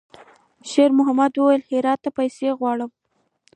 [0.69, 2.85] شېرمحمد وويل: «هرات ته پیسې غواړي.»